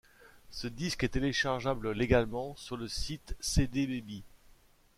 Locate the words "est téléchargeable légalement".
1.03-2.55